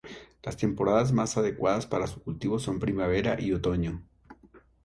Las 0.41 0.57
temporadas 0.57 1.11
más 1.11 1.37
adecuadas 1.37 1.85
para 1.85 2.07
su 2.07 2.23
cultivo 2.23 2.57
son 2.57 2.79
primavera 2.79 3.39
y 3.39 3.53
otoño. 3.53 4.01